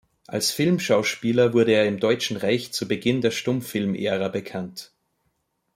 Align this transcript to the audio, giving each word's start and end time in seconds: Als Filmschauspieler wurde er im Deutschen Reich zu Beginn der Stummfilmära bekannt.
Als 0.25 0.49
Filmschauspieler 0.49 1.53
wurde 1.53 1.73
er 1.73 1.85
im 1.85 1.99
Deutschen 1.99 2.35
Reich 2.35 2.71
zu 2.71 2.87
Beginn 2.87 3.21
der 3.21 3.29
Stummfilmära 3.29 4.29
bekannt. 4.29 4.93